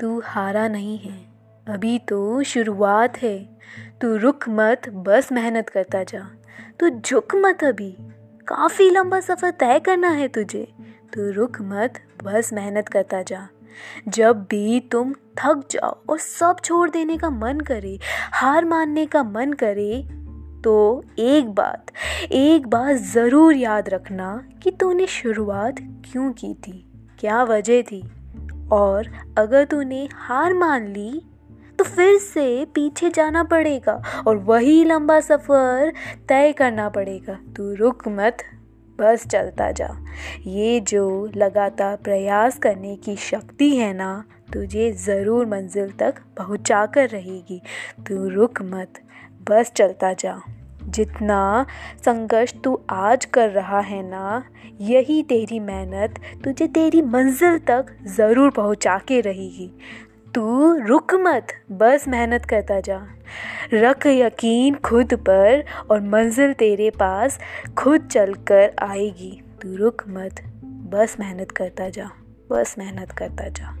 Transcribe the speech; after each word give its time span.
तू 0.00 0.20
हारा 0.24 0.68
नहीं 0.68 0.98
है। 0.98 1.26
अभी 1.68 1.98
तो 1.98 2.42
शुरुआत 2.42 3.18
है। 3.18 3.38
तू 4.00 4.16
रुक 4.16 4.48
मत, 4.48 4.88
बस 4.88 5.32
मेहनत 5.32 5.68
करता 5.68 6.02
जा। 6.02 6.26
तू 6.80 6.88
झुक 6.88 7.34
मत 7.34 7.64
अभी। 7.64 7.96
काफ़ी 8.46 8.90
लंबा 8.90 9.20
सफ़र 9.20 9.50
तय 9.50 9.78
करना 9.78 10.08
है 10.08 10.28
तुझे। 10.28 10.68
तू 11.14 11.30
रुक 11.30 11.60
मत, 11.60 11.94
बस 12.24 12.52
मेहनत 12.52 12.88
करता 12.88 13.22
जा। 13.22 13.48
जब 14.08 14.42
भी 14.50 14.80
तुम 14.80 15.12
थक 15.12 15.62
जाओ 15.70 15.96
और 16.08 16.18
सब 16.18 16.56
छोड़ 16.64 16.90
देने 16.90 17.16
का 17.16 17.30
मन 17.30 17.60
करे, 17.60 17.98
हार 18.32 18.64
मानने 18.64 19.06
का 19.06 19.22
मन 19.22 19.52
करे 19.52 20.08
तो 20.64 21.04
एक 21.18 21.48
बात 21.48 21.90
एक 22.32 22.66
बात 22.66 22.96
ज़रूर 22.96 23.54
याद 23.54 23.88
रखना 23.88 24.48
कि 24.62 24.70
तूने 24.70 25.06
शुरुआत 25.06 25.76
क्यों 25.80 26.32
की 26.32 26.54
थी? 26.54 26.92
क्या 27.18 27.42
वजह 27.42 27.82
थी? 27.82 28.02
और 28.72 29.08
अगर 29.38 29.64
तूने 29.64 30.08
हार 30.14 30.54
मान 30.54 30.86
ली 30.88 31.22
तो 31.78 31.84
फिर 31.84 32.18
से 32.18 32.64
पीछे 32.64 33.10
जाना 33.10 33.42
पड़ेगा 33.44 34.00
और 34.26 34.36
वही 34.36 34.84
लंबा 34.84 35.18
सफ़र 35.20 35.92
तय 36.28 36.52
करना 36.52 36.88
पड़ेगा। 36.88 37.38
तू 37.56 37.74
रुक 37.74 38.08
मत, 38.08 38.36
बस 39.00 39.26
चलता 39.26 39.70
जा। 39.72 39.88
ये 40.46 40.80
जो 40.80 41.30
लगातार 41.36 41.96
प्रयास 41.96 42.58
करने 42.58 42.96
की 42.96 43.16
शक्ति 43.16 43.74
है 43.76 43.92
ना, 43.92 44.24
तुझे 44.52 44.90
ज़रूर 44.92 45.46
मंजिल 45.46 45.90
तक 45.90 46.22
पहुँचा 46.38 46.84
कर 46.86 47.08
रहेगी। 47.08 47.60
तू 48.08 48.28
रुक 48.28 48.62
मत, 48.62 49.00
बस 49.50 49.72
चलता 49.76 50.12
जा। 50.12 50.40
जितना 50.96 51.66
संघर्ष 52.04 52.54
तू 52.64 52.78
आज 52.90 53.24
कर 53.24 53.50
रहा 53.50 53.80
है 53.80 54.02
ना, 54.02 54.42
यही 54.80 55.22
तेरी 55.22 55.60
मेहनत 55.60 56.20
तुझे 56.44 56.66
तेरी 56.68 57.02
मंजिल 57.02 57.58
तक 57.58 57.96
ज़रूर 58.16 58.50
पहुँचा 58.50 58.98
के 58.98 59.20
रहेगी। 59.20 59.70
तू 60.34 60.74
रुक 60.78 61.14
मत, 61.14 61.52
बस 61.72 62.04
मेहनत 62.08 62.44
करता 62.44 62.80
जा। 62.80 63.00
रख 63.74 64.06
यकीन 64.06 64.74
खुद 64.74 65.14
पर 65.20 65.64
और 65.90 66.00
मंजिल 66.02 66.52
तेरे 66.52 66.90
पास 66.90 67.38
खुद 67.78 68.08
चल 68.08 68.34
कर 68.48 68.70
आएगी। 68.82 69.32
तू 69.62 69.76
रुक 69.76 70.04
मत, 70.08 70.42
बस 70.92 71.16
मेहनत 71.20 71.50
करता 71.50 71.88
जा, 71.88 72.10
बस 72.50 72.74
मेहनत 72.78 73.12
करता 73.12 73.48
जा। 73.48 73.76